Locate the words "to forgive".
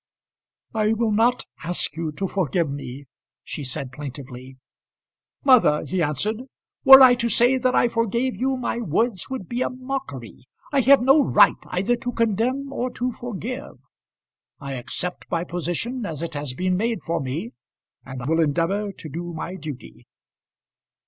2.13-2.67, 12.93-13.77